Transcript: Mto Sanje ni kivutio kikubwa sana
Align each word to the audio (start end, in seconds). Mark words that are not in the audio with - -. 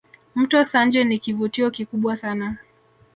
Mto 0.35 0.63
Sanje 0.63 1.03
ni 1.03 1.19
kivutio 1.19 1.71
kikubwa 1.71 2.17
sana 2.17 2.57